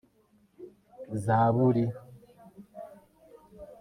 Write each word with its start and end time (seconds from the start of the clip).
zaburi, 1.23 1.85